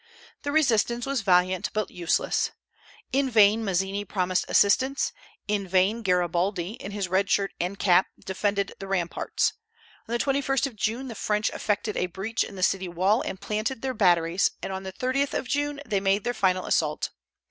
The 0.41 0.51
resistance 0.51 1.05
was 1.05 1.21
valiant 1.21 1.69
but 1.73 1.91
useless. 1.91 2.49
In 3.11 3.29
vain 3.29 3.63
Mazzini 3.63 4.03
promised 4.03 4.45
assistance; 4.47 5.13
in 5.47 5.67
vain 5.67 6.01
Garibaldi, 6.01 6.71
in 6.71 6.89
his 6.89 7.07
red 7.07 7.29
shirt 7.29 7.53
and 7.59 7.77
cap, 7.77 8.07
defended 8.25 8.73
the 8.79 8.87
ramparts. 8.87 9.53
On 10.07 10.11
the 10.13 10.17
21st 10.17 10.65
of 10.65 10.75
June 10.75 11.07
the 11.07 11.13
French 11.13 11.51
effected 11.51 11.95
a 11.97 12.07
breach 12.07 12.43
in 12.43 12.55
the 12.55 12.63
city 12.63 12.87
wall 12.87 13.21
and 13.21 13.39
planted 13.41 13.83
their 13.83 13.93
batteries, 13.93 14.49
and 14.63 14.73
on 14.73 14.81
the 14.81 14.93
30th 14.93 15.35
of 15.35 15.47
June 15.47 15.79
they 15.85 15.99
made 15.99 16.23
their 16.23 16.33
final 16.33 16.65
assault. 16.65 17.11